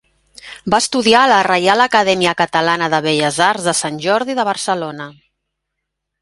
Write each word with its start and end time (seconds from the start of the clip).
Va 0.73 0.77
estudiar 0.83 1.19
a 1.25 1.29
la 1.31 1.35
Reial 1.47 1.83
Acadèmia 1.85 2.33
Catalana 2.39 2.87
de 2.95 3.01
Belles 3.09 3.37
Arts 3.49 3.69
de 3.69 3.75
Sant 3.81 4.01
Jordi 4.07 4.37
de 4.41 4.47
Barcelona. 4.49 5.09